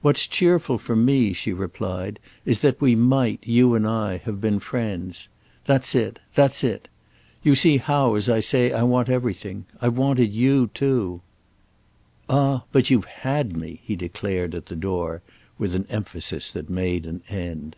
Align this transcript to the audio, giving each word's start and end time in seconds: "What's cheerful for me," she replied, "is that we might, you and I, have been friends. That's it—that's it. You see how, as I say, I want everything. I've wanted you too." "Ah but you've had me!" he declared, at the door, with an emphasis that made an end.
"What's 0.00 0.26
cheerful 0.26 0.76
for 0.76 0.96
me," 0.96 1.32
she 1.32 1.52
replied, 1.52 2.18
"is 2.44 2.62
that 2.62 2.80
we 2.80 2.96
might, 2.96 3.38
you 3.46 3.76
and 3.76 3.86
I, 3.86 4.16
have 4.24 4.40
been 4.40 4.58
friends. 4.58 5.28
That's 5.66 5.94
it—that's 5.94 6.64
it. 6.64 6.88
You 7.44 7.54
see 7.54 7.76
how, 7.76 8.16
as 8.16 8.28
I 8.28 8.40
say, 8.40 8.72
I 8.72 8.82
want 8.82 9.08
everything. 9.08 9.66
I've 9.80 9.96
wanted 9.96 10.32
you 10.34 10.66
too." 10.74 11.20
"Ah 12.28 12.64
but 12.72 12.90
you've 12.90 13.04
had 13.04 13.56
me!" 13.56 13.78
he 13.84 13.94
declared, 13.94 14.56
at 14.56 14.66
the 14.66 14.74
door, 14.74 15.22
with 15.58 15.76
an 15.76 15.86
emphasis 15.88 16.50
that 16.50 16.68
made 16.68 17.06
an 17.06 17.22
end. 17.28 17.76